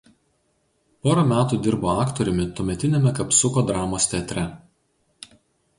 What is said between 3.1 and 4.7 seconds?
Kapsuko dramos teatre.